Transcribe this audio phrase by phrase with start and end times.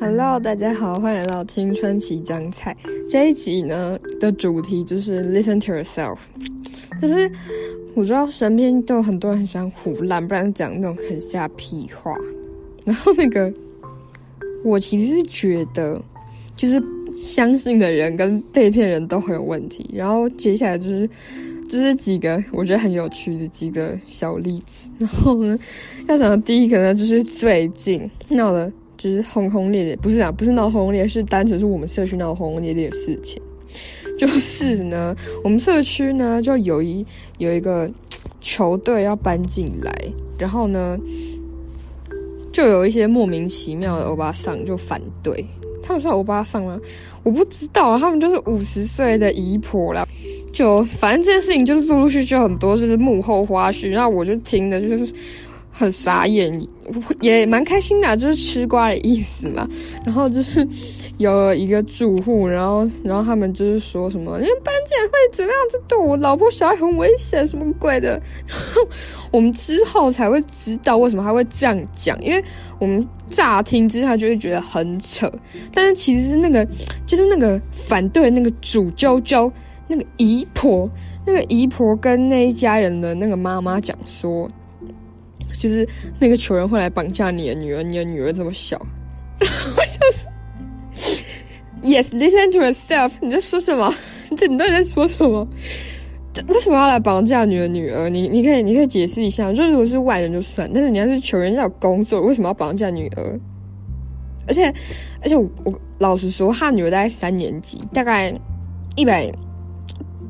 [0.00, 2.76] Hello，大家好，欢迎来到青春期酱菜。
[3.10, 6.18] 这一集呢的主题就是 Listen to yourself，
[7.02, 7.28] 就是
[7.96, 12.14] 我知道身边都有很多人很喜欢胡乱，不然讲那种很瞎屁话。
[12.84, 13.52] 然后那个，
[14.62, 16.00] 我其实是觉得，
[16.54, 16.80] 就是
[17.20, 19.90] 相信的人跟被骗人都很有问题。
[19.92, 21.10] 然后接下来就是，
[21.68, 24.88] 就是几个我觉得很有趣的几个小例子。
[24.96, 25.58] 然后呢，
[26.06, 28.72] 要讲的第一个呢，就是最近闹的。
[28.98, 33.40] 就是轰轰烈烈，不是啊，不是闹轰轰烈烈，是单纯是我们社区闹轰轰烈烈的事情。
[34.18, 37.06] 就是呢，我们社区呢就有一
[37.36, 37.88] 有一个
[38.40, 39.92] 球队要搬进来，
[40.36, 40.98] 然后呢，
[42.52, 45.46] 就有一些莫名其妙的欧巴桑就反对。
[45.80, 46.80] 他们说欧巴桑吗？
[47.22, 50.08] 我不知道，他们就是五十岁的姨婆了。
[50.52, 55.14] 就反正这件事情就是陆陆续续很多就是幕后花絮，然后我就听的就是。
[55.78, 56.60] 很傻眼，
[57.20, 59.64] 也蛮开心的，就是吃瓜的意思嘛。
[60.04, 60.66] 然后就是
[61.18, 68.20] 有一个住户，然后然后他们就是说什么，因为搬进来会怎么样，就对我老婆小孩很危险，什么鬼的。
[68.44, 68.82] 然后
[69.30, 72.42] 我们之后才会知道为什么他会这样讲，因为
[72.80, 75.30] 我们乍听之下就会觉得很扯，
[75.72, 76.66] 但是其实是那个
[77.06, 79.48] 就是那个反对那个主娇娇
[79.86, 80.90] 那个姨婆，
[81.24, 84.50] 那个姨婆跟那一家人的那个妈妈讲说。
[85.58, 85.86] 就是
[86.18, 88.78] 那个球员会来绑架你的女儿，你的女儿这么小，
[89.40, 90.24] 我就是
[91.82, 93.92] ，Yes，listen to yourself，你在说什么？
[94.36, 95.46] 这 你到底在说什么？
[96.46, 98.08] 为什么要来绑架你的女儿？
[98.08, 103.40] 你你可以你可以解释一下，就如果是外人就算，但是你要是球员要工作，为什么要绑架女儿？
[104.46, 104.72] 而且
[105.20, 108.32] 而且我我老实说，他女儿大概三年级，大概
[108.94, 109.30] 一百，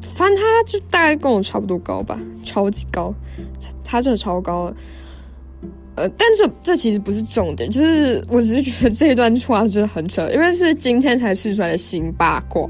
[0.00, 3.12] 反正他就大概跟我差不多高吧，超级高，
[3.82, 4.72] 他真的超高。
[5.96, 12.68] 呃，但这这其实不是重点，就是我只是觉得这一段话真的很扯，因为是今天才试出来的新八卦。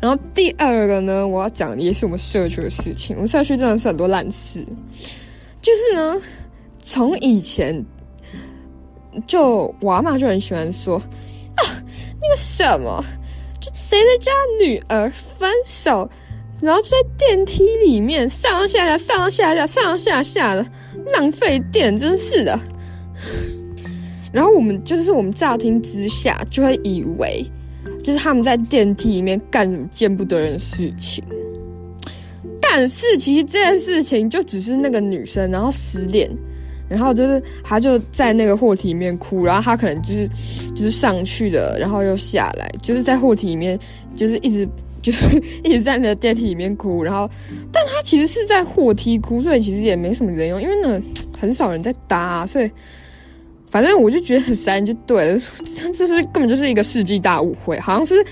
[0.00, 3.14] 然后第二个呢，我要讲的也是我们社区的事情。
[3.16, 4.64] 我们社区真的是很多烂事，
[5.60, 6.18] 就是呢，
[6.82, 7.84] 从以前
[9.26, 11.60] 就我阿妈就很喜欢说啊，
[12.22, 13.04] 那个什么，
[13.60, 16.08] 就谁的家女儿分手。
[16.60, 20.66] 然后就在电梯里面上上下下、上上下下、上上下下的
[21.14, 22.58] 浪费电，真是的。
[24.30, 27.44] 然后我们就是我们乍听之下就会以为，
[28.04, 31.24] 就是他们在电梯里面干什么见不得人的事情。
[32.60, 36.30] 但是其实这件事情就只是那个女生然后失恋，
[36.88, 40.28] 然后就是她就在那个货梯里面哭，然后她可能就是
[40.74, 43.78] 就是上去的，然后又下来，就是在货梯里面
[44.14, 44.68] 就是一直。
[45.02, 47.28] 就是一直在那个电梯里面哭，然后，
[47.72, 51.00] 但他其实是在货梯哭，所以其实也没什么人用，因为呢
[51.38, 52.70] 很少人在搭，所以
[53.70, 58.22] 反正我就觉得很神就对了， 这这是根本就是一个世纪大误会，好像是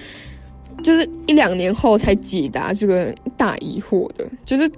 [0.82, 4.70] 就是一两年后才解答这个大疑惑的，就是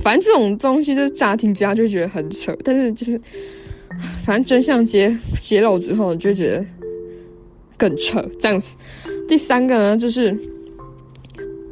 [0.00, 3.20] 反正这种东西就是乍听之下就觉得很扯，但是就是
[4.22, 6.64] 反正真相揭揭露之后，就觉得
[7.78, 8.76] 更扯这样子。
[9.28, 10.36] 第三个呢就是。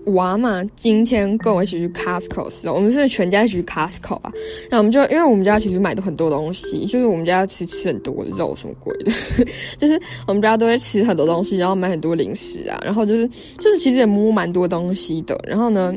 [0.07, 4.33] 娃嘛，今天跟我一起去 Costco 时，我们是全家一起去 Costco 啊。
[4.69, 9.13] 然后我们就因为我们家其实买的很多东西，就是我们家其实吃很多肉什么鬼的，
[9.79, 12.81] 就是我们家都会吃很多东西，然后买很多零食啊。
[12.85, 15.39] 然后就是就是其实也摸蛮多东西的。
[15.47, 15.95] 然后呢，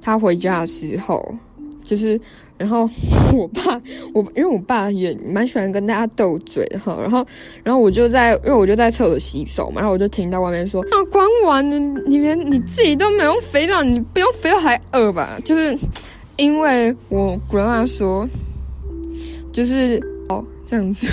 [0.00, 1.34] 他回家的时候，
[1.84, 2.20] 就是。
[2.56, 2.88] 然后
[3.32, 3.82] 我爸，
[4.14, 6.96] 我因为我爸也蛮喜欢跟大家斗嘴的哈。
[7.00, 7.26] 然后，
[7.64, 9.80] 然后我就在，因为我就在厕所洗手嘛。
[9.80, 15.76] 然后我就听到外面说：“啊，光玩你，你连你自己都没用肥皂，你不用肥皂还饿吧？”就是
[16.36, 18.26] 因为我 grandma 说，
[19.52, 21.08] 就是哦这样子，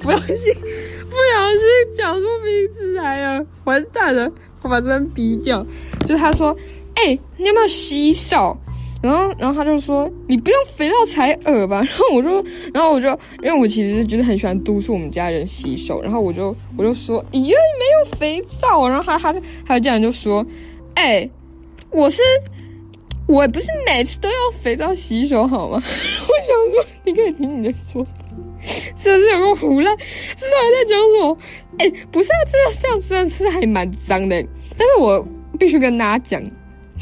[0.00, 4.28] 不小心不小心讲出名字来了，完蛋了，
[4.62, 5.64] 我把这边逼掉。
[6.08, 6.54] 就他说
[6.96, 8.58] ：“哎，你有没有洗手？”
[9.02, 12.30] 然后，然后他就说：“你不用肥皂才恶吧？” 然后我就，
[12.72, 13.08] 然后我就，
[13.42, 19.34] 因为我其实就是很喜欢督促我们家人洗手，然后我就，我就说：“咦，没有肥皂？”然后他，他，
[19.66, 20.46] 他这样就说
[20.94, 21.28] ：“哎，
[21.90, 22.22] 我是，
[23.26, 28.06] 我不是每次都要肥皂洗手好吗？” 我想说，你可以听你在说，
[28.62, 29.98] 是不是有个胡乱？
[29.98, 31.38] 是还在讲什么？
[31.78, 34.40] 哎，不是啊，这样这样真的是还蛮脏的。
[34.76, 35.26] 但是我
[35.58, 36.40] 必须跟大家讲，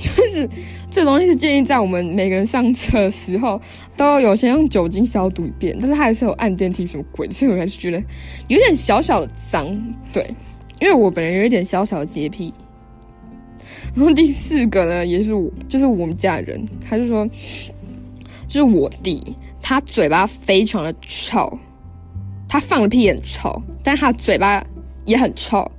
[0.01, 0.49] 就是。
[0.93, 3.63] 这东西是建议在我们每个人上车的时候
[3.97, 8.03] 都有先用酒精消毒一遍，但是它还是有按电梯什么鬼，所以我还是觉得
[8.49, 9.73] 有点小小的脏。
[10.13, 10.29] 对，
[10.81, 12.53] 因为我本人有一点小小的洁癖。
[13.95, 17.25] 然后第四个呢，也是我，就是我们家人，他就说，
[18.49, 21.57] 就是我弟，他嘴巴非常的臭，
[22.49, 24.61] 他放的屁很臭，但他嘴巴
[25.05, 25.71] 也很臭，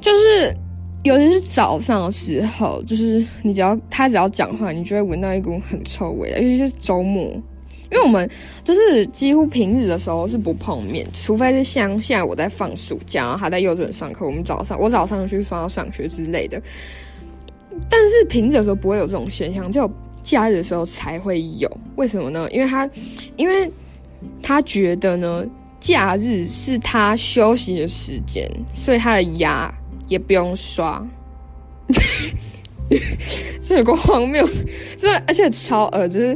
[0.00, 0.56] 就是
[1.04, 7.24] 尤其是早上的时候，就是你只要他只要讲话，你就会闻到一股很臭味，尤其是周末，
[7.92, 8.28] 因为我们
[8.64, 16.60] 就是几乎平日的时候是不碰面，除非是像现在我在放暑假，然后他在幼稚园上课，我们早上我早上去放到上学之类的，
[17.88, 19.90] 但是平日的时候不会有这种现象，只有
[20.22, 21.70] 假日的时候才会有。
[21.96, 22.50] 为什么呢？
[22.50, 22.88] 因为他，
[23.36, 23.70] 因为
[24.42, 25.44] 他觉得呢。
[25.80, 29.70] 假日是他休息的时间，所以他的牙
[30.14, 31.04] 也不用刷。
[33.60, 34.46] 这有个荒谬，
[34.96, 36.28] 这而且超恶，就是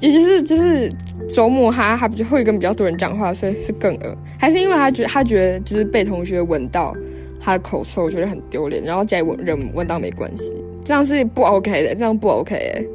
[0.00, 0.92] 尤其是就是
[1.28, 4.16] 周末，他他不就会跟比较多人讲话，所以是更恶。
[4.38, 6.94] 还是因为他觉他觉得就是被同学闻到
[7.40, 10.54] 他的口臭，我觉得很丢脸，然后家里闻人闻到没关系，
[10.84, 12.88] 这样是不 OK 的，这样不 OK。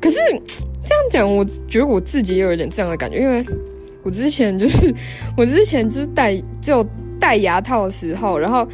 [0.00, 3.44] 可是这样讲，我觉得我自己也有一点这样的感觉，因为。
[4.02, 4.94] 我之前就是，
[5.36, 6.82] 我之前就是戴只有
[7.20, 8.66] 戴牙套的时候，然后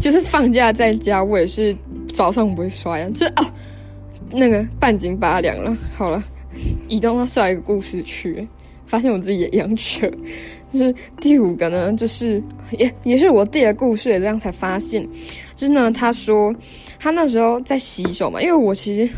[0.00, 1.74] 就是放假在家，我也是
[2.12, 3.46] 早上不会刷牙，就是哦，
[4.30, 5.76] 那个半斤八两了。
[5.92, 6.22] 好了，
[6.88, 8.46] 移动到下一个故事去，
[8.86, 10.10] 发现我自己也一样扯。
[10.70, 12.42] 就是第五个呢，就是
[12.72, 15.08] 也也是我弟的故事，这样才发现，
[15.54, 16.54] 就是呢，他说
[16.98, 19.12] 他那时候在洗手嘛，因为我其实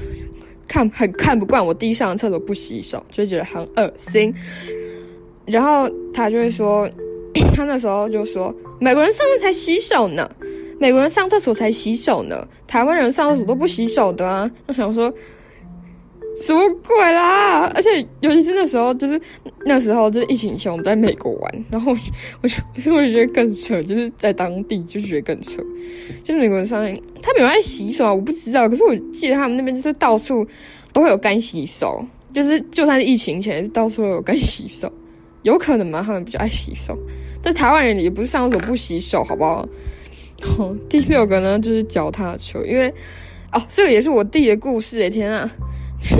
[0.68, 4.34] 看很看不惯我弟上厕所不洗手，就觉得很恶心。
[5.46, 6.86] 然后他就会说，
[7.54, 10.28] 他那时候就说，美国人上面才洗手呢，
[10.78, 14.50] 美国人上厕所才洗手呢，台湾人上厕所都不洗手的啊。
[14.66, 15.12] 我想说，
[16.36, 17.70] 什么鬼啦？
[17.74, 19.18] 而且尤其是那时候，就是
[19.64, 21.96] 那时候就是疫情前，我们在美国玩，然后
[22.42, 22.62] 我就
[22.92, 25.62] 我就觉得更扯，就是在当地就觉得更扯，
[26.22, 30.46] 就是美国人上面他们有爱洗手啊，我不知道，可是我记得他们那边就是到处
[30.92, 34.92] 都会有干洗手，就是就算是疫情前，到处都有干洗手。
[35.42, 36.02] 有可能吗？
[36.04, 36.98] 他们比较爱洗手，
[37.42, 39.68] 在台湾人也不是上厕所不洗手，好不好？
[40.88, 42.92] 第六个呢，就是脚踏车，因为
[43.52, 45.50] 哦，这个也是我弟的故事诶，天啊！
[46.02, 46.16] 是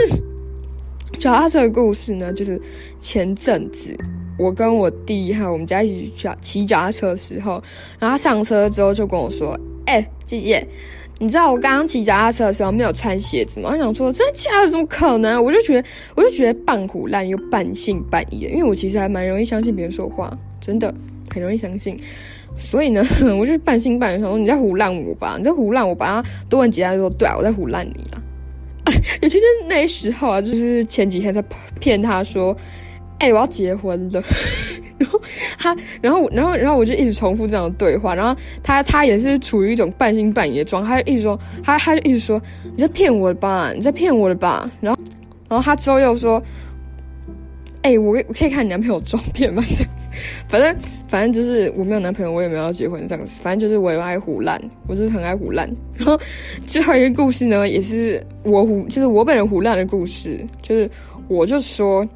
[1.19, 2.61] 脚踏车的故事呢，就是
[3.01, 3.97] 前阵子
[4.39, 7.63] 我跟我弟还有我们家一起去骑脚踏车的时候，
[7.99, 10.67] 然后他上车之后就跟我说：“哎，姐姐。”
[11.19, 13.71] 你知道我刚刚骑脚踏车的时候没有穿鞋子吗？
[13.73, 14.69] 我想说，真的假的？
[14.69, 15.43] 怎么可能？
[15.43, 20.31] 我就觉得，我就觉得半胡烂又半信半疑的，因为我其实还蛮容易相信别人说话，
[20.61, 20.93] 真的
[21.33, 21.99] 很容易相信。
[22.59, 23.03] 所以呢，
[23.39, 25.37] 我就半信半疑，想说你在胡烂我吧？
[25.39, 26.23] 你在胡烂我吧？
[26.51, 28.21] 多问几下说，对啊，我在胡烂你啊。
[29.23, 31.43] 尤其是那时候啊，就是前几天在
[31.81, 32.55] 骗他说，
[33.21, 34.23] 哎，我要结婚了。
[34.99, 35.21] 然后
[35.59, 38.15] 他，然后，然后，然后我就一直重复这样的对话。
[38.15, 44.71] 然后他，他也是处于一种半信半疑的状态，他就一直说，他，他就一直说你在骗我的吧，你在骗我的吧。
[44.81, 45.01] 然后，
[45.49, 46.43] 然后他之后又说，
[47.83, 49.63] 哎，我我可以看你男朋友照片吗？
[49.69, 50.09] 这样子，
[50.49, 50.75] 反正
[51.09, 53.43] 反正就是我没有男朋友，我也没有要结婚这样子。
[53.43, 54.59] 反正就是我也爱胡烂，
[54.89, 55.71] 我就是很爱胡烂。
[55.95, 56.19] 然后
[56.67, 60.91] 最后一个故事呢，也是我胡，就是我本人胡烂的故事，就是
[61.29, 62.07] 我就说。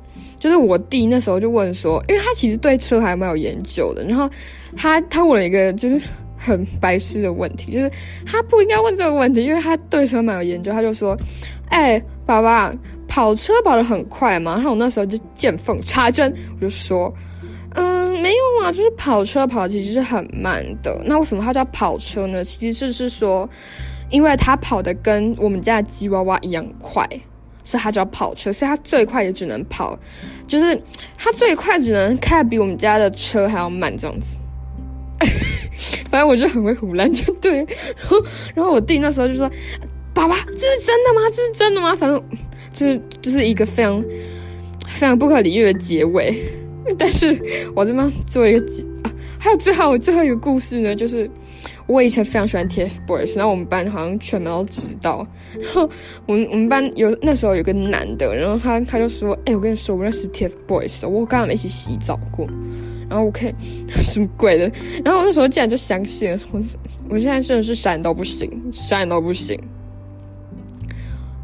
[0.40, 4.28] 就是我弟那时候就问说，因为他其实对车还蛮有研究的，然后
[4.74, 7.90] 他他问了一个就是很白痴的问题，就是
[8.26, 11.14] 他不应该问这个问题，因为他对车蛮有研究，他就说
[11.68, 12.74] ：“哎，爸爸，
[13.06, 17.14] 跑车跑得很快吗？”然后我那时候就见缝插针，我就说
[17.76, 20.98] ：“嗯，没有啊，就是跑车跑其实是很慢的。
[21.04, 22.42] 那为什么它叫跑车呢？
[22.42, 23.46] 其实就是说，
[24.08, 27.06] 因为它跑的跟我们家的吉娃娃一样快。”
[27.70, 29.96] 所以他叫跑车，所以他最快也只能跑，
[30.48, 30.76] 就是
[31.16, 34.36] 他最快只能开比我们家的车还要慢这样子。
[36.10, 37.58] 反正我就很会胡乱，就对。
[37.58, 38.24] 然后，
[38.56, 39.48] 然后我弟那时候就说
[40.12, 41.20] ：“爸爸，这是真的吗？
[41.30, 42.20] 这是真的吗？”反正
[42.72, 44.02] 就是就是一个非常
[44.88, 46.34] 非常不可理喻的结尾。
[46.98, 47.40] 但是
[47.76, 51.30] 我这边做一个结啊，还有最后最后一个故事呢，就是。
[51.86, 55.26] 我以前非常喜欢 TFBOYS，然后我们班好像全班都知道。
[55.58, 55.88] 然后
[56.26, 62.46] 我们我们班有那时候有个男的，然后他他就说：“哎，我跟你说，我认识 TFBOYS，我跟他们一起洗澡过。”
[63.10, 63.52] 然后我看
[63.88, 64.70] 什么鬼的，
[65.04, 66.38] 然后我那时候竟然就相信了。
[66.52, 66.60] 我
[67.08, 69.58] 我现在真的是闪到不行，闪到不行。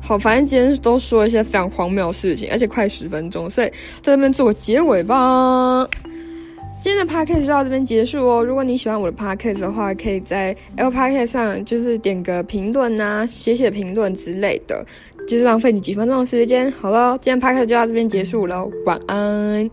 [0.00, 3.66] 好，反正今天都说一些非常荒谬的事情，而且快十分钟，所以
[4.00, 5.84] 在这边做个结尾吧。
[6.86, 8.44] 今天的 podcast 就到这边结束哦。
[8.44, 14.86] 如果你喜欢我的 podcast 的话，可以在 L podcast 上就是点个评论呐，写写评论之类的，
[15.26, 16.70] 就是浪费你几分钟的时间。
[16.70, 19.68] 好了，今天 podcast 就到这边结束了，晚安。